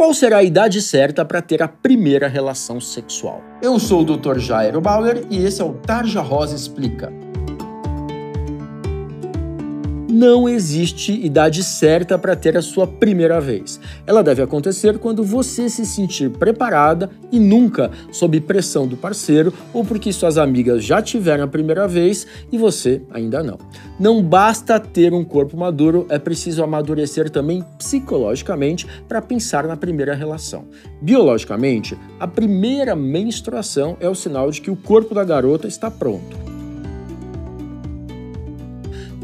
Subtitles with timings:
[0.00, 3.42] Qual será a idade certa para ter a primeira relação sexual?
[3.60, 4.38] Eu sou o Dr.
[4.38, 7.12] Jairo Bauer e esse é o Tarja Rosa Explica
[10.20, 13.80] não existe idade certa para ter a sua primeira vez.
[14.06, 19.82] Ela deve acontecer quando você se sentir preparada e nunca sob pressão do parceiro ou
[19.82, 23.56] porque suas amigas já tiveram a primeira vez e você ainda não.
[24.00, 30.14] Não basta ter um corpo maduro, é preciso amadurecer também psicologicamente para pensar na primeira
[30.14, 30.64] relação.
[31.02, 36.49] Biologicamente, a primeira menstruação é o sinal de que o corpo da garota está pronto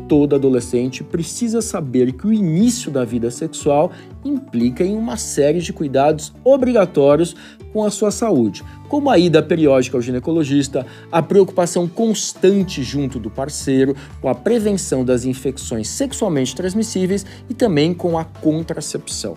[0.08, 3.90] todo adolescente precisa saber que o início da vida sexual
[4.24, 7.34] implica em uma série de cuidados obrigatórios
[7.72, 13.30] com a sua saúde, como a ida periódica ao ginecologista, a preocupação constante junto do
[13.30, 19.36] parceiro, com a prevenção das infecções sexualmente transmissíveis e também com a contracepção.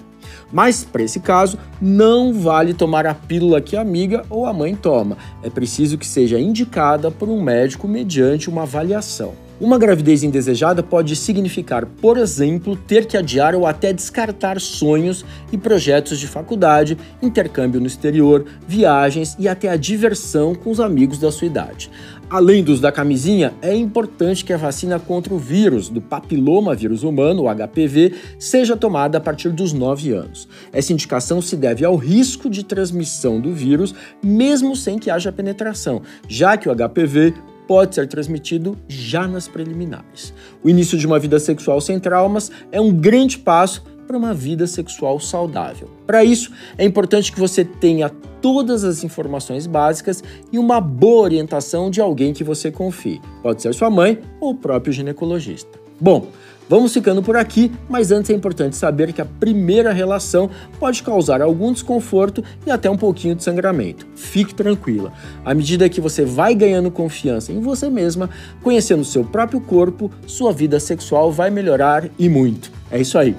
[0.52, 4.76] Mas, para esse caso, não vale tomar a pílula que a amiga ou a mãe
[4.76, 5.17] toma.
[5.44, 9.48] É preciso que seja indicada por um médico mediante uma avaliação.
[9.60, 15.58] Uma gravidez indesejada pode significar, por exemplo, ter que adiar ou até descartar sonhos e
[15.58, 21.30] projetos de faculdade, intercâmbio no exterior, viagens e até a diversão com os amigos da
[21.30, 21.92] sua idade.
[22.30, 27.04] Além dos da camisinha, é importante que a vacina contra o vírus do papiloma vírus
[27.04, 30.48] humano, o HPV, seja tomada a partir dos 9 anos.
[30.72, 33.94] Essa indicação se deve ao risco de transmissão do vírus,
[34.24, 37.34] mesmo sem que haja penetração, já que o HPV
[37.70, 40.34] pode ser transmitido já nas preliminares.
[40.64, 44.66] O início de uma vida sexual sem traumas é um grande passo para uma vida
[44.66, 45.88] sexual saudável.
[46.08, 48.09] Para isso, é importante que você tenha
[48.42, 53.22] todas as informações básicas e uma boa orientação de alguém que você confie.
[53.44, 55.80] Pode ser sua mãe ou o próprio ginecologista.
[56.02, 56.25] Bom,
[56.70, 61.42] Vamos ficando por aqui, mas antes é importante saber que a primeira relação pode causar
[61.42, 64.06] algum desconforto e até um pouquinho de sangramento.
[64.16, 65.12] Fique tranquila.
[65.44, 68.30] À medida que você vai ganhando confiança em você mesma,
[68.62, 72.72] conhecendo seu próprio corpo, sua vida sexual vai melhorar e muito.
[72.91, 73.36] É isso aí.